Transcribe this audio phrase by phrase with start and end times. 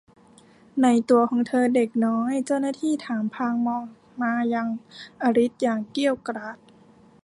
[0.77, 3.85] ไหนตั๋วของเธอเด็กน้อย เจ้าหน้าที่ถามพลางมอง
[4.21, 4.67] มายัง
[5.21, 6.57] อลิซอย่างเกรี้ยวกราด